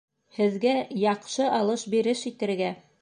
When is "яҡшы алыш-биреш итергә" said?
1.01-2.73